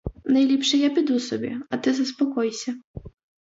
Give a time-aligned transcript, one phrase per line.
[0.25, 2.75] Найліпше я піду собі, а ти заспокойся.